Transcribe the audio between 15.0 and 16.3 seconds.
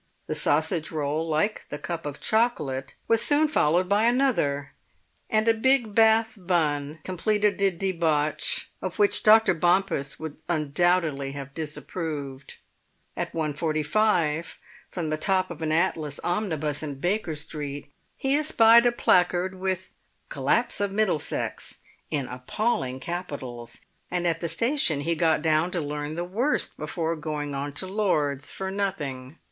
the top of an Atlas